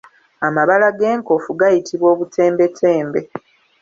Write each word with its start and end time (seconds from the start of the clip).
Amabala 0.47 0.87
g’enkofu 0.99 1.51
gayitibwa 1.59 2.07
obutembetembe. 2.13 3.19